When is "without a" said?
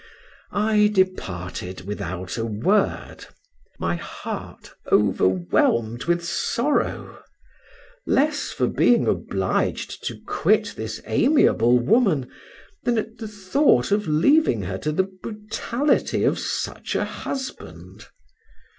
1.81-2.43